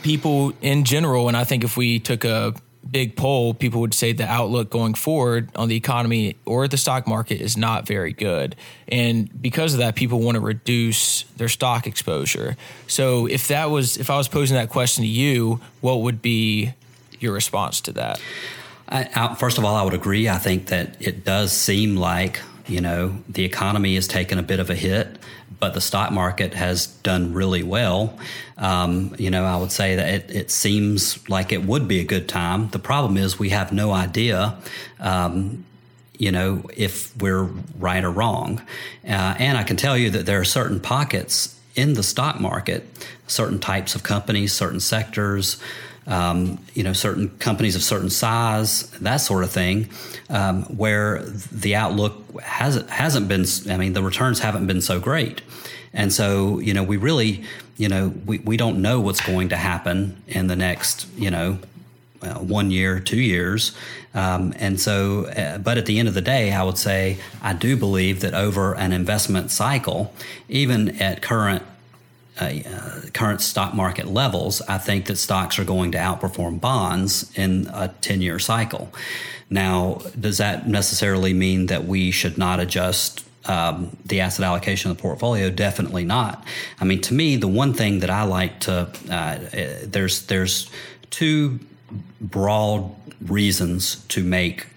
people 0.03 0.53
in 0.61 0.83
general, 0.83 1.27
and 1.27 1.35
I 1.35 1.43
think 1.43 1.63
if 1.63 1.77
we 1.77 1.99
took 1.99 2.23
a 2.23 2.53
big 2.89 3.15
poll, 3.15 3.53
people 3.53 3.81
would 3.81 3.93
say 3.93 4.11
the 4.11 4.25
outlook 4.25 4.69
going 4.69 4.93
forward 4.93 5.49
on 5.55 5.69
the 5.69 5.75
economy 5.75 6.35
or 6.45 6.67
the 6.67 6.77
stock 6.77 7.07
market 7.07 7.39
is 7.39 7.55
not 7.55 7.87
very 7.87 8.11
good. 8.11 8.55
And 8.87 9.41
because 9.41 9.73
of 9.73 9.79
that, 9.79 9.95
people 9.95 10.19
want 10.19 10.35
to 10.35 10.41
reduce 10.41 11.23
their 11.37 11.47
stock 11.47 11.87
exposure. 11.87 12.57
So 12.87 13.25
if 13.25 13.47
that 13.47 13.69
was, 13.69 13.97
if 13.97 14.09
I 14.09 14.17
was 14.17 14.27
posing 14.27 14.55
that 14.55 14.69
question 14.69 15.03
to 15.03 15.09
you, 15.09 15.61
what 15.79 16.01
would 16.01 16.21
be 16.21 16.73
your 17.24 17.34
response 17.34 17.82
to 17.82 17.94
that? 17.94 18.22
I, 18.88 19.10
I, 19.15 19.36
first 19.36 19.58
of 19.58 19.65
all, 19.65 19.75
I 19.75 19.84
would 19.84 19.94
agree. 19.94 20.30
I 20.30 20.38
think 20.38 20.68
that 20.68 21.01
it 21.01 21.24
does 21.24 21.51
seem 21.51 21.96
like 21.96 22.42
you 22.68 22.82
know 22.82 23.18
the 23.27 23.44
economy 23.44 23.96
has 23.96 24.08
taken 24.08 24.38
a 24.38 24.44
bit 24.44 24.60
of 24.60 24.70
a 24.70 24.75
hit, 24.75 25.18
but 25.60 25.74
the 25.74 25.82
stock 25.82 26.12
market 26.12 26.53
has 26.53 26.88
done 26.88 27.34
really 27.34 27.63
well. 27.63 28.18
Um, 28.58 29.15
you 29.18 29.32
know, 29.32 29.46
I 29.46 29.58
would 29.58 29.72
say 29.72 29.96
that 29.96 30.08
it, 30.08 30.36
it, 30.36 30.51
seems 30.51 31.27
like 31.27 31.51
it 31.51 31.63
would 31.65 31.88
be 31.88 32.00
a 32.00 32.03
good 32.03 32.30
time. 32.30 32.70
The 32.70 32.80
problem 32.80 33.18
is 33.18 33.39
we 33.39 33.50
have 33.50 33.74
no 33.74 33.92
idea. 33.92 34.58
Um, 35.00 35.65
you 36.18 36.32
know, 36.32 36.63
if 36.75 37.15
we're 37.18 37.44
right 37.80 38.03
or 38.03 38.12
wrong. 38.12 38.62
Uh, 39.03 39.36
and 39.39 39.58
I 39.58 39.63
can 39.63 39.75
tell 39.75 39.98
you 39.98 40.12
that 40.12 40.25
there 40.25 40.39
are 40.39 40.46
certain 40.46 40.80
pockets 40.80 41.60
in 41.75 41.96
the 41.96 42.03
stock 42.03 42.39
market, 42.39 42.86
certain 43.27 43.60
types 43.60 43.96
of 43.96 44.03
companies, 44.03 44.53
certain 44.53 44.80
sectors, 44.80 45.58
um, 46.07 46.60
you 46.74 46.83
know, 46.83 46.93
certain 46.93 47.29
companies 47.39 47.75
of 47.75 47.83
certain 47.83 48.10
size, 48.10 48.89
that 49.00 49.17
sort 49.17 49.43
of 49.43 49.51
thing, 49.51 49.89
um, 50.29 50.63
where 50.63 51.22
the 51.24 51.75
outlook 51.75 52.41
hasn't 52.41 52.89
hasn't 52.89 53.27
been. 53.27 53.45
I 53.69 53.77
mean, 53.77 53.93
the 53.93 54.03
returns 54.03 54.39
haven't 54.39 54.67
been 54.67 54.81
so 54.81 55.00
great, 55.00 55.41
and 55.93 56.12
so 56.12 56.60
you 56.60 56.74
know, 56.74 56.83
we 56.83 56.98
really, 56.98 57.43
you 57.77 57.89
know, 57.89 58.13
we, 58.25 58.39
we 58.39 58.57
don't 58.57 58.81
know 58.81 59.00
what's 59.00 59.22
going 59.22 59.50
to 59.50 59.57
happen 59.57 60.22
in 60.27 60.48
the 60.48 60.55
next, 60.55 61.07
you 61.15 61.31
know, 61.31 61.57
uh, 62.22 62.36
one 62.36 62.72
year, 62.72 63.00
two 63.00 63.22
years. 63.22 63.75
Um, 64.13 64.53
and 64.57 64.79
so, 64.79 65.25
uh, 65.25 65.57
but 65.57 65.77
at 65.77 65.86
the 65.86 66.00
end 66.00 66.07
of 66.07 66.13
the 66.13 66.22
day, 66.22 66.53
I 66.53 66.63
would 66.63 66.77
say 66.77 67.17
I 67.41 67.53
do 67.53 67.75
believe 67.75 68.22
that 68.22 68.33
over 68.33 68.75
an 68.75 68.93
investment 68.93 69.51
cycle, 69.51 70.13
even 70.48 71.01
at 71.01 71.22
current 71.22 71.63
uh, 72.39 73.01
current 73.13 73.41
stock 73.41 73.73
market 73.73 74.07
levels, 74.07 74.61
I 74.61 74.77
think 74.77 75.05
that 75.05 75.17
stocks 75.17 75.59
are 75.59 75.63
going 75.63 75.91
to 75.91 75.97
outperform 75.97 76.59
bonds 76.59 77.31
in 77.37 77.69
a 77.73 77.89
10 78.01 78.21
year 78.21 78.39
cycle. 78.39 78.91
Now, 79.49 80.01
does 80.19 80.39
that 80.39 80.67
necessarily 80.67 81.33
mean 81.33 81.67
that 81.67 81.85
we 81.85 82.11
should 82.11 82.37
not 82.37 82.59
adjust 82.59 83.23
um, 83.45 83.95
the 84.05 84.21
asset 84.21 84.45
allocation 84.45 84.89
of 84.89 84.97
the 84.97 85.01
portfolio? 85.01 85.49
Definitely 85.49 86.05
not. 86.05 86.43
I 86.79 86.85
mean, 86.85 87.01
to 87.01 87.13
me, 87.13 87.35
the 87.35 87.47
one 87.47 87.73
thing 87.73 87.99
that 87.99 88.09
I 88.09 88.23
like 88.23 88.61
to 88.61 88.89
uh, 89.09 89.13
uh 89.13 89.39
there's 89.83 90.25
there's 90.25 90.71
two 91.11 91.59
broad 92.19 92.89
reasons 93.21 93.97
to 94.07 94.23
make 94.23 94.67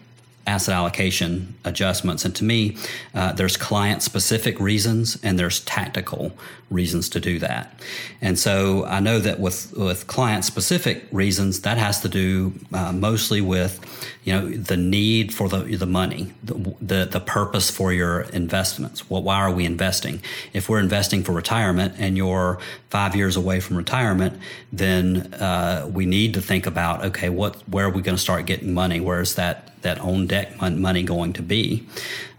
asset 0.47 0.75
allocation 0.75 1.55
adjustments. 1.65 2.25
And 2.25 2.35
to 2.37 2.45
me, 2.45 2.77
uh, 3.15 3.33
there's 3.33 3.57
client 3.57 4.03
specific 4.03 4.59
reasons 4.61 5.19
and 5.23 5.39
there's 5.39 5.61
tactical 5.61 6.33
reasons 6.71 7.09
to 7.09 7.21
do 7.21 7.39
that. 7.39 7.81
And 8.21 8.39
so 8.39 8.85
I 8.87 8.99
know 9.01 9.21
that 9.21 9.39
with, 9.39 9.73
with 9.77 10.07
client 10.07 10.45
specific 10.45 11.05
reasons, 11.13 11.61
that 11.61 11.79
has 11.79 12.01
to 12.01 12.09
do 12.09 12.53
uh, 12.73 12.93
mostly 12.93 13.41
with, 13.41 13.81
you 14.25 14.33
know, 14.33 14.49
the 14.49 14.77
need 14.77 15.33
for 15.33 15.49
the, 15.49 15.59
the 15.77 15.87
money, 15.87 16.33
the, 16.43 16.75
the, 16.81 17.05
the 17.05 17.21
purpose 17.21 17.71
for 17.71 17.93
your 17.93 18.23
investments. 18.23 19.09
Well, 19.09 19.23
why 19.23 19.37
are 19.37 19.53
we 19.53 19.65
investing? 19.65 20.21
If 20.53 20.69
we're 20.69 20.81
investing 20.81 21.23
for 21.23 21.33
retirement 21.33 21.95
and 21.99 22.17
you're 22.17 22.59
five 22.91 23.15
years 23.15 23.37
away 23.37 23.61
from 23.61 23.77
retirement, 23.77 24.41
then 24.73 25.35
uh, 25.35 25.89
we 25.93 26.05
need 26.07 26.35
to 26.35 26.41
think 26.41 26.67
about, 26.67 27.05
okay, 27.05 27.29
what, 27.29 27.57
where 27.69 27.87
are 27.87 27.91
we 27.91 28.03
going 28.03 28.17
to 28.17 28.23
start 28.23 28.47
getting 28.47 28.75
money? 28.75 28.99
Where's 28.99 29.37
that 29.37 29.76
that 29.87 29.99
on 30.01 30.27
deck 30.27 30.49
money 30.61 31.03
going 31.03 31.33
to 31.35 31.43
be? 31.43 31.87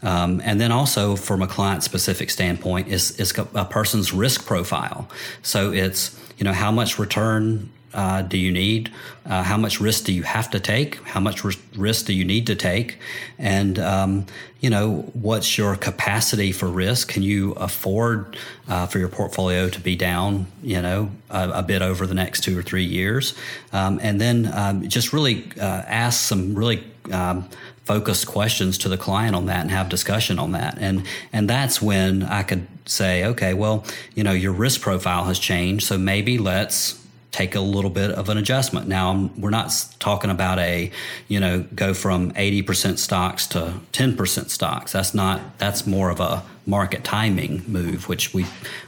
Um, 0.04 0.42
and 0.44 0.60
then 0.62 0.72
also 0.72 1.16
from 1.16 1.42
a 1.42 1.48
client 1.48 1.84
specific 1.84 2.30
standpoint 2.30 2.88
is, 2.88 3.20
is 3.20 3.34
a 3.56 3.66
person's 3.66 4.14
risk 4.14 4.46
profile. 4.46 5.08
So 5.42 5.72
it's, 5.74 6.02
you 6.38 6.44
know, 6.44 6.54
how 6.54 6.72
much 6.72 7.00
return 7.00 7.70
uh, 7.98 8.22
do 8.22 8.38
you 8.38 8.52
need? 8.52 8.92
Uh, 9.26 9.42
how 9.42 9.58
much 9.58 9.82
risk 9.82 10.06
do 10.06 10.14
you 10.14 10.22
have 10.22 10.52
to 10.52 10.60
take? 10.60 11.04
How 11.04 11.20
much 11.20 11.44
risk 11.76 12.06
do 12.06 12.14
you 12.14 12.24
need 12.24 12.46
to 12.48 12.56
take? 12.56 13.00
And 13.40 13.80
um, 13.80 14.28
you 14.62 14.70
know, 14.70 15.10
what's 15.14 15.58
your 15.58 15.76
capacity 15.76 16.52
for 16.52 16.68
risk? 16.68 17.10
Can 17.10 17.24
you 17.24 17.54
afford 17.54 18.38
uh, 18.68 18.86
for 18.86 19.00
your 19.00 19.10
portfolio 19.10 19.68
to 19.70 19.80
be 19.80 19.96
down? 19.96 20.46
You 20.62 20.82
know, 20.82 21.12
a, 21.32 21.50
a 21.50 21.64
bit 21.64 21.82
over 21.82 22.06
the 22.06 22.14
next 22.14 22.42
two 22.42 22.58
or 22.58 22.62
three 22.62 22.86
years, 22.86 23.34
um, 23.74 24.00
and 24.02 24.22
then 24.22 24.52
um, 24.54 24.88
just 24.88 25.12
really 25.12 25.52
uh, 25.60 25.84
ask 25.88 26.20
some 26.20 26.54
really 26.54 26.84
um, 27.12 27.50
focused 27.84 28.28
questions 28.28 28.78
to 28.80 28.90
the 28.90 28.98
client 28.98 29.36
on 29.36 29.48
that 29.48 29.62
and 29.62 29.72
have 29.72 29.90
discussion 29.90 30.38
on 30.38 30.52
that. 30.52 30.78
And 30.78 31.04
and 31.34 31.50
that's 31.50 31.82
when 31.82 32.22
I 32.22 32.44
could 32.44 32.68
say, 32.86 33.26
okay, 33.26 33.54
well, 33.56 33.86
you 34.14 34.24
know, 34.24 34.34
your 34.34 34.52
risk 34.54 34.82
profile 34.82 35.26
has 35.26 35.40
changed, 35.40 35.88
so 35.88 35.98
maybe 35.98 36.38
let's 36.38 36.97
take 37.32 37.56
a 37.56 37.60
little 37.60 37.90
bit 37.90 38.12
of 38.12 38.30
an 38.30 38.38
adjustment. 38.38 38.88
Now, 38.88 39.30
we're 39.38 39.50
not 39.50 39.72
talking 40.00 40.30
about 40.30 40.60
a, 40.60 40.92
you 41.28 41.40
know, 41.40 41.66
go 41.76 41.94
from 41.94 42.32
80% 42.32 42.98
stocks 42.98 43.48
to 43.48 43.74
10% 43.94 44.50
stocks. 44.50 44.92
That's 44.94 45.14
not, 45.14 45.58
that's 45.58 45.86
more 45.86 46.10
of 46.10 46.20
a 46.20 46.44
market 46.66 47.04
timing 47.04 47.64
move, 47.68 48.08
which 48.08 48.34
we, 48.34 48.46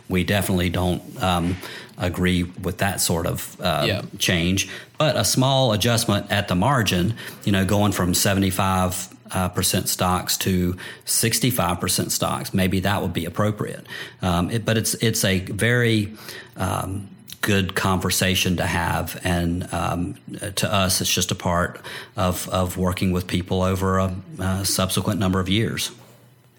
we 0.08 0.24
definitely 0.24 0.70
don't 0.70 1.02
um, 1.22 1.58
agree 1.98 2.44
with 2.44 2.78
that 2.80 3.02
sort 3.02 3.28
of 3.28 3.60
uh, 3.62 3.84
yeah. 3.86 4.02
change. 4.18 4.70
But 4.98 5.16
a 5.16 5.26
small 5.26 5.74
adjustment 5.74 6.32
at 6.32 6.48
the 6.48 6.56
margin, 6.56 7.16
you 7.44 7.52
know, 7.52 7.66
going 7.66 7.92
from 7.92 8.14
75 8.14 9.16
uh, 9.32 9.50
percent 9.50 9.88
stocks 9.90 10.38
to 10.38 10.76
65% 11.06 12.12
stocks, 12.12 12.54
maybe 12.54 12.80
that 12.80 13.02
would 13.02 13.14
be 13.14 13.26
appropriate. 13.26 13.86
Um, 14.22 14.50
it, 14.50 14.66
but 14.66 14.78
it's 14.78 14.96
it's 14.96 15.24
a 15.24 15.40
very 15.40 16.14
um, 16.58 17.08
good 17.42 17.76
conversation 17.76 18.58
to 18.58 18.66
have. 18.66 19.20
And 19.24 19.72
um, 19.74 20.16
to 20.56 20.72
us, 20.72 21.02
it's 21.02 21.14
just 21.14 21.32
a 21.32 21.36
part 21.36 21.82
of, 22.16 22.50
of 22.50 22.78
working 22.78 23.12
with 23.12 23.28
people 23.28 23.62
over 23.62 23.98
a, 24.00 24.16
a 24.40 24.66
subsequent 24.66 25.20
number 25.20 25.40
of 25.40 25.50
years. 25.50 25.92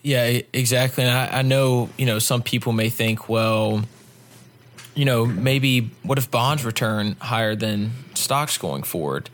Yeah, 0.02 0.40
exactly. 0.52 1.04
And 1.04 1.12
I, 1.12 1.40
I, 1.40 1.42
know, 1.42 1.90
you 1.98 2.06
know, 2.06 2.18
some 2.18 2.42
people 2.42 2.72
may 2.72 2.88
think, 2.88 3.28
well, 3.28 3.82
you 4.94 5.04
know, 5.04 5.26
maybe 5.26 5.90
what 6.02 6.18
if 6.18 6.30
bonds 6.30 6.64
return 6.64 7.16
higher 7.20 7.54
than 7.54 7.92
stocks 8.14 8.56
going 8.56 8.82
forward? 8.82 9.28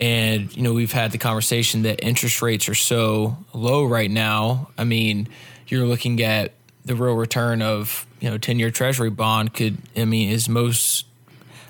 And, 0.00 0.54
you 0.56 0.62
know, 0.62 0.72
we've 0.72 0.92
had 0.92 1.12
the 1.12 1.18
conversation 1.18 1.82
that 1.82 2.04
interest 2.04 2.40
rates 2.40 2.68
are 2.68 2.74
so 2.74 3.36
low 3.52 3.84
right 3.84 4.10
now. 4.10 4.70
I 4.78 4.84
mean, 4.84 5.28
you're 5.66 5.86
looking 5.86 6.22
at 6.22 6.52
the 6.84 6.94
real 6.94 7.14
return 7.14 7.62
of 7.62 8.06
you 8.20 8.28
know 8.28 8.38
10 8.38 8.58
year 8.58 8.70
treasury 8.70 9.10
bond 9.10 9.54
could 9.54 9.78
i 9.96 10.04
mean 10.04 10.30
is 10.30 10.48
most 10.48 11.06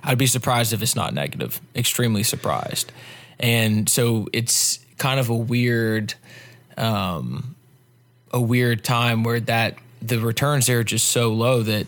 i'd 0.05 0.19
be 0.19 0.27
surprised 0.27 0.73
if 0.73 0.83
it's 0.83 0.97
not 0.97 1.15
negative 1.15 1.61
extremely 1.77 2.23
surprised 2.23 2.93
and 3.39 3.89
so 3.89 4.29
it's 4.33 4.79
kind 4.99 5.21
of 5.21 5.29
a 5.29 5.37
weird 5.37 6.15
um 6.77 7.55
a 8.33 8.41
weird 8.41 8.83
time 8.85 9.25
where 9.25 9.41
that 9.41 9.77
the 10.01 10.19
returns 10.19 10.67
there 10.67 10.81
are 10.81 10.85
just 10.85 11.09
so 11.09 11.33
low 11.33 11.63
that 11.63 11.87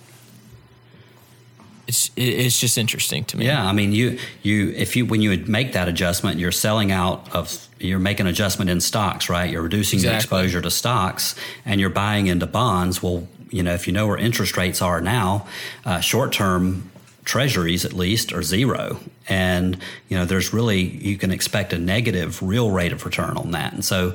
it's 1.86 2.10
it's 2.16 2.58
just 2.58 2.78
interesting 2.78 3.24
to 3.26 3.36
me. 3.36 3.46
Yeah, 3.46 3.64
I 3.64 3.72
mean, 3.72 3.92
you 3.92 4.18
you 4.42 4.70
if 4.70 4.96
you 4.96 5.06
when 5.06 5.20
you 5.20 5.36
make 5.46 5.72
that 5.72 5.88
adjustment, 5.88 6.38
you're 6.38 6.52
selling 6.52 6.92
out 6.92 7.34
of 7.34 7.68
you're 7.84 7.98
making 7.98 8.26
adjustment 8.26 8.70
in 8.70 8.80
stocks, 8.80 9.28
right? 9.28 9.50
You're 9.50 9.62
reducing 9.62 9.98
exactly. 9.98 10.12
the 10.12 10.16
exposure 10.16 10.60
to 10.60 10.70
stocks, 10.70 11.34
and 11.64 11.80
you're 11.80 11.90
buying 11.90 12.26
into 12.26 12.46
bonds. 12.46 13.02
Well, 13.02 13.28
you 13.50 13.62
know, 13.62 13.74
if 13.74 13.86
you 13.86 13.92
know 13.92 14.06
where 14.06 14.16
interest 14.16 14.56
rates 14.56 14.82
are 14.82 15.00
now, 15.00 15.46
uh, 15.84 16.00
short 16.00 16.32
term 16.32 16.90
treasuries 17.24 17.84
at 17.84 17.92
least 17.92 18.32
are 18.32 18.42
zero. 18.42 19.00
And 19.26 19.78
you 20.08 20.18
know 20.18 20.26
there's 20.26 20.52
really 20.52 20.82
you 20.82 21.16
can 21.16 21.30
expect 21.30 21.72
a 21.72 21.78
negative 21.78 22.42
real 22.42 22.70
rate 22.70 22.92
of 22.92 23.04
return 23.04 23.36
on 23.38 23.52
that. 23.52 23.72
And 23.72 23.84
so 23.84 24.14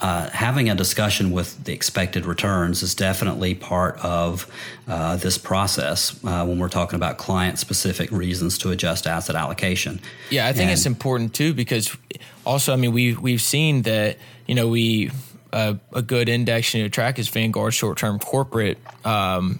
uh, 0.00 0.28
having 0.30 0.68
a 0.68 0.74
discussion 0.74 1.30
with 1.30 1.64
the 1.64 1.72
expected 1.72 2.26
returns 2.26 2.82
is 2.82 2.94
definitely 2.94 3.54
part 3.54 3.96
of 4.04 4.50
uh, 4.88 5.16
this 5.16 5.38
process 5.38 6.18
uh, 6.24 6.44
when 6.44 6.58
we're 6.58 6.68
talking 6.68 6.96
about 6.96 7.16
client 7.16 7.60
specific 7.60 8.10
reasons 8.10 8.58
to 8.58 8.70
adjust 8.70 9.06
asset 9.06 9.36
allocation. 9.36 10.00
Yeah 10.30 10.46
i 10.46 10.52
think 10.52 10.64
and, 10.64 10.72
it's 10.72 10.86
important 10.86 11.32
too 11.32 11.54
because 11.54 11.96
also 12.44 12.72
i 12.72 12.76
mean 12.76 12.92
we 12.92 13.14
we've 13.14 13.42
seen 13.42 13.82
that 13.82 14.18
you 14.46 14.54
know 14.54 14.66
we 14.68 15.10
uh, 15.52 15.74
a 15.92 16.02
good 16.02 16.28
index 16.28 16.72
to 16.72 16.88
track 16.88 17.18
is 17.18 17.28
vanguard 17.28 17.74
short-term 17.74 18.18
corporate 18.18 18.78
um, 19.04 19.58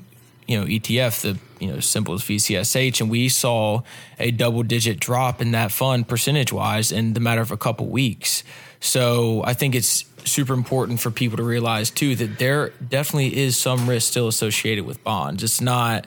you 0.50 0.58
know 0.58 0.66
ETF, 0.66 1.20
the 1.20 1.38
you 1.64 1.72
know 1.72 1.78
symbol 1.78 2.14
is 2.14 2.22
VCSH, 2.22 3.00
and 3.00 3.08
we 3.08 3.28
saw 3.28 3.82
a 4.18 4.32
double 4.32 4.64
digit 4.64 4.98
drop 4.98 5.40
in 5.40 5.52
that 5.52 5.70
fund 5.70 6.08
percentage 6.08 6.52
wise 6.52 6.90
in 6.90 7.14
the 7.14 7.20
matter 7.20 7.40
of 7.40 7.52
a 7.52 7.56
couple 7.56 7.86
weeks. 7.86 8.42
So 8.80 9.44
I 9.44 9.54
think 9.54 9.76
it's 9.76 10.04
super 10.24 10.52
important 10.52 10.98
for 10.98 11.12
people 11.12 11.36
to 11.36 11.44
realize 11.44 11.88
too 11.88 12.16
that 12.16 12.40
there 12.40 12.70
definitely 12.70 13.38
is 13.38 13.56
some 13.56 13.88
risk 13.88 14.10
still 14.10 14.26
associated 14.26 14.84
with 14.84 15.04
bonds. 15.04 15.44
It's 15.44 15.60
not, 15.60 16.06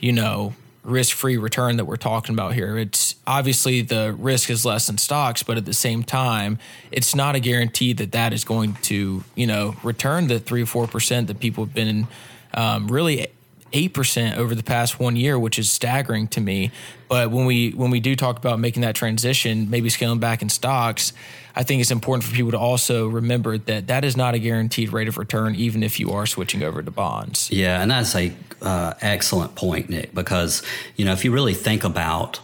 you 0.00 0.12
know, 0.12 0.54
risk 0.82 1.16
free 1.16 1.36
return 1.36 1.76
that 1.76 1.84
we're 1.84 1.96
talking 1.96 2.34
about 2.34 2.54
here. 2.54 2.76
It's 2.78 3.14
obviously 3.28 3.82
the 3.82 4.12
risk 4.18 4.50
is 4.50 4.64
less 4.64 4.88
than 4.88 4.98
stocks, 4.98 5.44
but 5.44 5.56
at 5.56 5.66
the 5.66 5.72
same 5.72 6.02
time, 6.02 6.58
it's 6.90 7.14
not 7.14 7.36
a 7.36 7.40
guarantee 7.40 7.92
that 7.92 8.10
that 8.12 8.32
is 8.32 8.44
going 8.44 8.74
to, 8.82 9.22
you 9.36 9.46
know, 9.46 9.76
return 9.84 10.26
the 10.26 10.40
three 10.40 10.62
or 10.62 10.66
4% 10.66 11.28
that 11.28 11.38
people 11.38 11.64
have 11.64 11.74
been 11.74 12.08
um, 12.54 12.88
really 12.88 13.28
8% 13.72 14.36
over 14.36 14.54
the 14.54 14.62
past 14.62 14.98
one 14.98 15.16
year, 15.16 15.38
which 15.38 15.58
is 15.58 15.70
staggering 15.70 16.28
to 16.28 16.40
me. 16.40 16.70
But 17.08 17.30
when 17.30 17.46
we 17.46 17.70
when 17.70 17.90
we 17.90 18.00
do 18.00 18.14
talk 18.16 18.36
about 18.36 18.58
making 18.58 18.82
that 18.82 18.94
transition, 18.94 19.70
maybe 19.70 19.88
scaling 19.88 20.18
back 20.18 20.42
in 20.42 20.48
stocks, 20.48 21.12
I 21.56 21.62
think 21.62 21.80
it's 21.80 21.90
important 21.90 22.24
for 22.24 22.34
people 22.34 22.52
to 22.52 22.58
also 22.58 23.08
remember 23.08 23.58
that 23.58 23.86
that 23.88 24.04
is 24.04 24.16
not 24.16 24.34
a 24.34 24.38
guaranteed 24.38 24.92
rate 24.92 25.08
of 25.08 25.18
return, 25.18 25.54
even 25.54 25.82
if 25.82 25.98
you 25.98 26.10
are 26.10 26.26
switching 26.26 26.62
over 26.62 26.82
to 26.82 26.90
bonds. 26.90 27.50
Yeah, 27.50 27.80
and 27.82 27.90
that's 27.90 28.14
a 28.14 28.32
uh, 28.62 28.94
excellent 29.00 29.54
point, 29.54 29.88
Nick, 29.88 30.14
because 30.14 30.62
you 30.96 31.04
know 31.04 31.12
if 31.12 31.24
you 31.24 31.32
really 31.32 31.54
think 31.54 31.84
about 31.84 32.40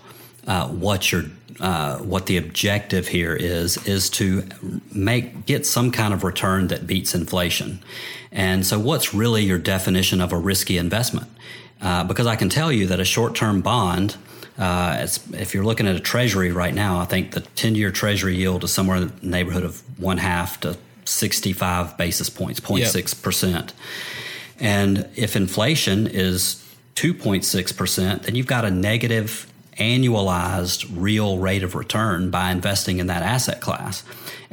uh, 0.47 0.69
what 0.69 1.13
you're 1.13 1.25
uh, 1.61 1.99
what 1.99 2.27
the 2.27 2.37
objective 2.37 3.09
here 3.09 3.35
is 3.35 3.77
is 3.87 4.11
to 4.11 4.47
make 4.93 5.47
get 5.47 5.67
some 5.67 5.91
kind 5.91 6.13
of 6.13 6.25
return 6.25 6.69
that 6.69 6.87
beats 6.87 7.15
inflation. 7.15 7.81
And 8.33 8.67
so, 8.67 8.79
what's 8.79 9.15
really 9.15 9.45
your 9.45 9.59
definition 9.59 10.21
of 10.21 10.33
a 10.33 10.39
risky 10.39 10.79
investment? 10.79 11.29
Uh, 11.81 12.05
because 12.05 12.27
I 12.27 12.37
can 12.37 12.49
tell 12.49 12.73
you 12.73 12.87
that 12.89 13.01
a 13.01 13.05
short 13.05 13.35
term 13.35 13.61
bond. 13.61 14.17
Uh, 14.57 15.07
if 15.33 15.53
you're 15.53 15.65
looking 15.65 15.89
at 15.89 15.97
a 15.97 16.01
treasury 16.01 16.53
right 16.53 16.75
now, 16.75 17.01
I 17.01 17.07
think 17.07 17.33
the 17.33 17.41
10 17.41 17.75
year 17.75 17.91
treasury 17.91 18.37
yield 18.37 18.63
is 18.63 18.73
somewhere 18.73 18.99
in 18.99 19.09
the 19.09 19.27
neighborhood 19.27 19.65
of 19.65 19.83
one 19.99 20.19
half 20.19 20.61
to 20.61 20.77
65 21.05 21.97
basis 21.97 22.31
points, 22.31 22.61
0.6%. 22.61 23.53
Yep. 23.53 23.71
And 24.61 25.09
if 25.17 25.35
inflation 25.35 26.07
is 26.07 26.65
2.6%, 26.95 28.23
then 28.23 28.35
you've 28.35 28.47
got 28.47 28.65
a 28.65 28.71
negative 28.71 29.53
annualized 29.79 30.87
real 30.95 31.39
rate 31.39 31.63
of 31.63 31.75
return 31.75 32.31
by 32.31 32.51
investing 32.51 32.99
in 32.99 33.07
that 33.09 33.23
asset 33.23 33.61
class. 33.61 34.03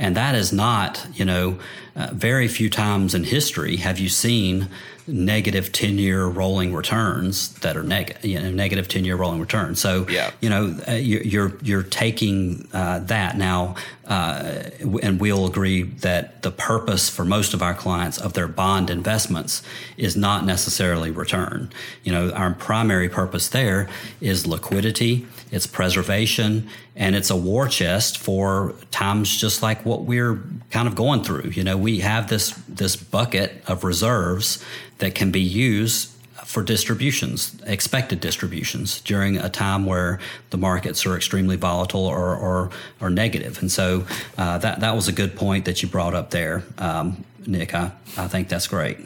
And 0.02 0.18
that 0.18 0.34
is 0.34 0.52
not, 0.52 1.06
you 1.14 1.26
know, 1.26 1.60
uh, 1.96 2.10
very 2.12 2.48
few 2.48 2.72
times 2.72 3.14
in 3.14 3.24
history 3.24 3.76
have 3.78 4.00
you 4.00 4.10
seen 4.10 4.68
negative 5.08 5.72
10 5.72 5.98
year 5.98 6.26
rolling 6.26 6.74
returns 6.74 7.54
that 7.60 7.76
are 7.76 7.84
negative, 7.84 8.24
you 8.26 8.40
know, 8.40 8.50
negative 8.50 8.88
10 8.88 9.06
year 9.06 9.16
rolling 9.16 9.40
returns. 9.40 9.80
So, 9.80 10.08
yeah. 10.10 10.32
you 10.42 10.50
know, 10.50 10.76
uh, 10.88 10.94
you're, 10.94 11.54
you're 11.62 11.84
taking 11.84 12.68
uh, 12.74 13.00
that 13.00 13.38
now, 13.38 13.76
uh, 14.06 14.64
and 15.02 15.20
we'll 15.20 15.46
agree 15.46 15.84
that 15.84 16.42
the 16.42 16.52
purpose 16.52 17.10
for 17.10 17.26
most 17.26 17.54
of 17.54 17.62
our 17.62 17.74
clients 17.74 18.18
of 18.18 18.34
their 18.34 18.48
bond 18.48 18.90
investments 18.90 19.62
is 19.98 20.16
not 20.16 20.46
necessarily 20.46 21.12
return. 21.12 21.72
You 22.04 22.12
know, 22.12 22.32
our 22.32 22.54
primary 22.54 23.10
purpose 23.10 23.50
there 23.50 23.90
is 24.20 24.48
liquidity, 24.48 25.28
it's 25.52 25.68
preservation, 25.68 26.70
and 26.96 27.16
it's 27.16 27.30
a 27.30 27.36
war 27.36 27.68
chest 27.68 28.18
for 28.18 28.76
times 28.92 29.36
just 29.36 29.64
like 29.64 29.86
what 29.92 30.04
we're 30.06 30.42
kind 30.70 30.88
of 30.88 30.96
going 30.96 31.22
through. 31.22 31.52
You 31.52 31.64
know, 31.64 31.78
we 31.78 32.00
have 32.00 32.30
this 32.30 32.52
this 32.70 32.96
bucket 32.96 33.62
of 33.68 33.84
reserves 33.84 34.64
that 35.00 35.14
can 35.16 35.32
be 35.32 35.42
used 35.42 36.10
for 36.46 36.64
distributions, 36.64 37.56
expected 37.66 38.20
distributions 38.22 39.02
during 39.02 39.38
a 39.38 39.50
time 39.50 39.86
where 39.86 40.20
the 40.50 40.58
markets 40.58 41.06
are 41.06 41.16
extremely 41.16 41.58
volatile 41.58 42.06
or 42.06 42.36
or, 42.38 42.70
or 43.02 43.10
negative. 43.10 43.60
And 43.62 43.70
so 43.72 44.06
uh, 44.38 44.58
that 44.60 44.80
that 44.80 44.96
was 44.96 45.08
a 45.10 45.12
good 45.12 45.36
point 45.36 45.66
that 45.66 45.84
you 45.84 45.90
brought 45.90 46.14
up 46.14 46.30
there, 46.30 46.64
um, 46.78 47.26
Nick. 47.46 47.76
I, 47.76 47.92
I 48.18 48.28
think 48.28 48.48
that's 48.48 48.68
great. 48.68 48.98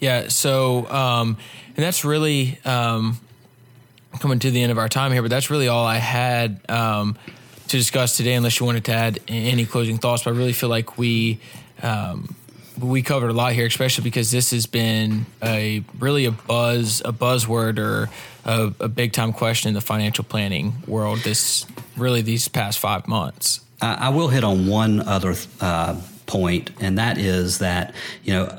Yeah. 0.00 0.28
So 0.28 0.86
um, 0.90 1.38
and 1.76 1.84
that's 1.84 2.04
really. 2.04 2.58
Um, 2.64 3.18
coming 4.18 4.38
to 4.38 4.50
the 4.50 4.62
end 4.62 4.72
of 4.72 4.78
our 4.78 4.88
time 4.88 5.12
here, 5.12 5.20
but 5.20 5.30
that's 5.30 5.50
really 5.50 5.68
all 5.68 5.84
I 5.84 5.98
had 5.98 6.60
um, 6.70 7.18
to 7.68 7.76
discuss 7.76 8.16
today. 8.16 8.34
Unless 8.34 8.60
you 8.60 8.66
wanted 8.66 8.84
to 8.84 8.92
add 8.92 9.20
any 9.28 9.66
closing 9.66 9.98
thoughts, 9.98 10.24
but 10.24 10.34
I 10.34 10.36
really 10.36 10.52
feel 10.52 10.68
like 10.68 10.98
we 10.98 11.40
um, 11.82 12.34
we 12.78 13.02
covered 13.02 13.30
a 13.30 13.32
lot 13.32 13.52
here, 13.52 13.66
especially 13.66 14.04
because 14.04 14.30
this 14.30 14.50
has 14.50 14.66
been 14.66 15.26
a 15.42 15.82
really 15.98 16.26
a 16.26 16.30
buzz 16.30 17.02
a 17.04 17.12
buzzword 17.12 17.78
or 17.78 18.10
a, 18.44 18.72
a 18.80 18.88
big 18.88 19.12
time 19.12 19.32
question 19.32 19.68
in 19.68 19.74
the 19.74 19.80
financial 19.80 20.24
planning 20.24 20.74
world. 20.86 21.20
This 21.20 21.66
really 21.96 22.22
these 22.22 22.48
past 22.48 22.78
five 22.78 23.08
months. 23.08 23.60
I 23.80 24.08
will 24.08 24.28
hit 24.28 24.42
on 24.42 24.66
one 24.66 25.00
other 25.00 25.34
uh, 25.60 26.00
point, 26.24 26.70
and 26.80 26.98
that 26.98 27.18
is 27.18 27.58
that 27.58 27.94
you 28.24 28.32
know 28.32 28.58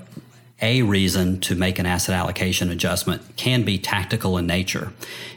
a 0.62 0.82
reason 0.82 1.40
to 1.42 1.56
make 1.56 1.80
an 1.80 1.86
asset 1.86 2.16
allocation 2.16 2.72
adjustment 2.72 3.22
can 3.36 3.64
be 3.64 3.78
tactical 3.78 4.38
in 4.38 4.48
nature. 4.48 4.92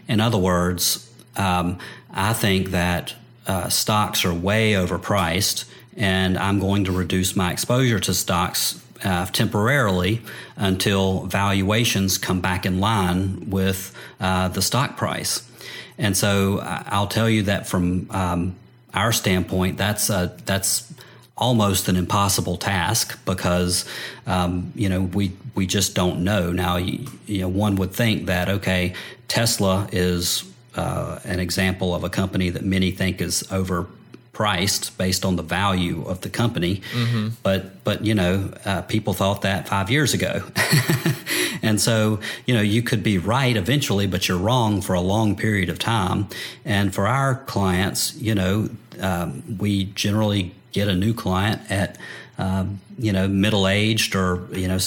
In 0.08 0.20
other 0.20 0.38
words, 0.38 1.10
um, 1.36 1.78
I 2.10 2.32
think 2.32 2.70
that 2.70 3.14
uh, 3.50 3.68
stocks 3.68 4.24
are 4.24 4.32
way 4.32 4.74
overpriced, 4.74 5.64
and 5.96 6.38
I'm 6.38 6.60
going 6.60 6.84
to 6.84 6.92
reduce 6.92 7.34
my 7.34 7.50
exposure 7.50 7.98
to 7.98 8.14
stocks 8.14 8.80
uh, 9.02 9.26
temporarily 9.26 10.22
until 10.54 11.24
valuations 11.24 12.16
come 12.16 12.40
back 12.40 12.64
in 12.64 12.78
line 12.78 13.50
with 13.50 13.92
uh, 14.20 14.46
the 14.48 14.62
stock 14.62 14.96
price. 14.96 15.50
And 15.98 16.16
so 16.16 16.60
I'll 16.62 17.08
tell 17.08 17.28
you 17.28 17.42
that 17.42 17.66
from 17.66 18.06
um, 18.12 18.54
our 18.94 19.10
standpoint, 19.10 19.78
that's 19.78 20.10
a, 20.10 20.32
that's 20.44 20.94
almost 21.36 21.88
an 21.88 21.96
impossible 21.96 22.56
task 22.56 23.18
because 23.24 23.84
um, 24.28 24.72
you 24.76 24.88
know 24.88 25.00
we 25.00 25.32
we 25.56 25.66
just 25.66 25.96
don't 25.96 26.22
know. 26.22 26.52
Now 26.52 26.76
you, 26.76 27.06
you, 27.26 27.40
know 27.40 27.48
one 27.48 27.74
would 27.76 27.92
think 27.92 28.26
that 28.26 28.48
okay, 28.48 28.94
Tesla 29.26 29.88
is 29.90 30.49
uh, 30.76 31.18
an 31.24 31.40
example 31.40 31.94
of 31.94 32.04
a 32.04 32.10
company 32.10 32.50
that 32.50 32.64
many 32.64 32.90
think 32.90 33.20
is 33.20 33.42
overpriced 33.44 34.96
based 34.96 35.24
on 35.24 35.36
the 35.36 35.42
value 35.42 36.04
of 36.04 36.20
the 36.20 36.30
company, 36.30 36.82
mm-hmm. 36.92 37.28
but 37.42 37.82
but 37.84 38.04
you 38.04 38.14
know 38.14 38.52
uh, 38.64 38.82
people 38.82 39.12
thought 39.12 39.42
that 39.42 39.68
five 39.68 39.90
years 39.90 40.14
ago. 40.14 40.42
and 41.62 41.80
so, 41.80 42.20
you 42.46 42.54
know, 42.54 42.60
you 42.60 42.82
could 42.82 43.02
be 43.02 43.18
right 43.18 43.56
eventually, 43.56 44.06
but 44.06 44.28
you're 44.28 44.38
wrong 44.38 44.80
for 44.80 44.94
a 44.94 45.00
long 45.00 45.36
period 45.36 45.68
of 45.68 45.78
time. 45.78 46.28
And 46.64 46.94
for 46.94 47.06
our 47.06 47.36
clients, 47.36 48.16
you 48.16 48.34
know, 48.34 48.70
um, 49.00 49.42
we 49.58 49.84
generally 49.84 50.54
get 50.72 50.88
a 50.88 50.94
new 50.94 51.12
client 51.12 51.60
at 51.70 51.98
um, 52.40 52.80
you 52.98 53.12
know 53.12 53.28
middle 53.28 53.68
aged 53.68 54.14
or 54.14 54.46
you 54.52 54.66
know 54.66 54.78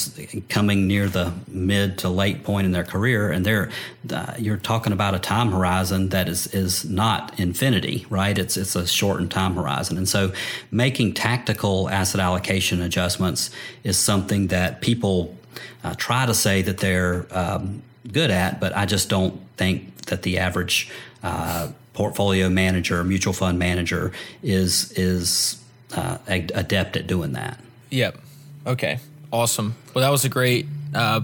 coming 0.50 0.88
near 0.88 1.08
the 1.08 1.32
mid 1.48 1.98
to 2.00 2.10
late 2.10 2.44
point 2.44 2.66
in 2.66 2.72
their 2.72 2.84
career 2.84 3.32
and 3.32 3.46
they're 3.46 3.70
uh, 4.12 4.34
you're 4.38 4.58
talking 4.58 4.92
about 4.92 5.13
a 5.13 5.20
time 5.20 5.52
horizon 5.52 6.10
that 6.10 6.28
is 6.28 6.48
is 6.48 6.86
not 6.86 7.39
infinity 7.39 8.06
right? 8.10 8.38
It's 8.38 8.58
it's 8.58 8.76
a 8.76 8.88
shortened 8.88 9.32
time 9.32 9.56
horizon. 9.56 9.98
And 9.98 10.08
so 10.08 10.32
making 10.72 11.13
tactical 11.13 11.89
asset 11.89 12.22
allocation 12.22 12.82
adjustments 12.82 13.50
is 13.84 13.98
something 13.98 14.48
that 14.48 14.82
people 14.82 15.36
uh, 15.84 15.96
try 15.98 16.26
to 16.26 16.34
say 16.34 16.62
that 16.62 16.78
they're 16.78 17.26
um, 17.32 17.82
good 18.12 18.32
at 18.32 18.60
but 18.60 18.76
I 18.76 18.86
just 18.86 19.10
don't 19.10 19.39
think 19.58 19.96
that 20.06 20.24
the 20.24 20.39
average 20.39 20.89
uh, 21.22 21.70
portfolio 21.94 22.50
manager 22.50 23.04
mutual 23.04 23.34
fund 23.34 23.60
manager 23.60 24.12
is 24.42 24.92
is 24.94 25.62
uh, 25.95 26.17
adept 26.27 26.97
at 26.97 27.08
doing 27.08 27.34
that. 27.34 27.60
Yep. 27.89 28.17
Okay. 28.65 28.99
Awesome. 29.32 29.75
Well, 29.93 30.03
that 30.03 30.12
was 30.12 30.25
a 30.25 30.29
great 30.29 30.67
uh, 30.93 31.21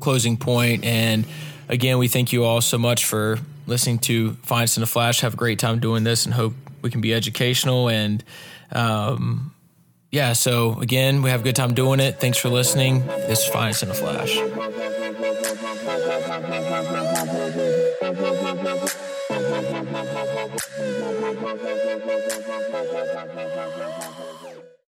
closing 0.00 0.36
point. 0.36 0.84
And 0.84 1.26
again, 1.68 1.98
we 1.98 2.08
thank 2.08 2.32
you 2.32 2.44
all 2.44 2.60
so 2.60 2.78
much 2.78 3.04
for 3.04 3.38
listening 3.66 3.98
to 4.00 4.32
Finance 4.42 4.76
in 4.76 4.82
a 4.82 4.86
Flash. 4.86 5.20
Have 5.20 5.34
a 5.34 5.36
great 5.36 5.58
time 5.58 5.78
doing 5.78 6.04
this 6.04 6.24
and 6.24 6.34
hope 6.34 6.54
we 6.82 6.90
can 6.90 7.00
be 7.00 7.14
educational. 7.14 7.88
And 7.88 8.24
um, 8.72 9.54
yeah, 10.10 10.32
so 10.32 10.78
again, 10.80 11.22
we 11.22 11.30
have 11.30 11.40
a 11.40 11.44
good 11.44 11.56
time 11.56 11.74
doing 11.74 12.00
it. 12.00 12.20
Thanks 12.20 12.38
for 12.38 12.48
listening. 12.48 13.06
This 13.06 13.40
is 13.40 13.46
Finance 13.46 13.82
in 13.82 13.90
a 13.90 13.94
Flash. 13.94 14.36